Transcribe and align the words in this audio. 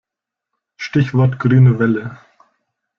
Stichwort 0.77 1.37
grüne 1.37 1.77
Welle. 1.77 2.17